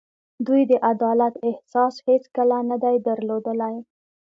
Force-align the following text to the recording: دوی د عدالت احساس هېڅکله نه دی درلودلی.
دوی 0.45 0.61
د 0.71 0.73
عدالت 0.91 1.33
احساس 1.49 1.95
هېڅکله 2.07 2.57
نه 2.69 2.77
دی 2.83 2.95
درلودلی. 3.07 3.75